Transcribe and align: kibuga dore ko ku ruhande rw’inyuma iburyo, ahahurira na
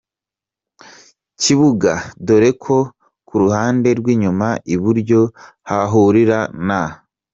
kibuga 1.41 1.91
dore 2.25 2.51
ko 2.63 2.77
ku 3.27 3.33
ruhande 3.41 3.89
rw’inyuma 3.99 4.47
iburyo, 4.75 5.21
ahahurira 5.77 6.39
na 6.67 6.81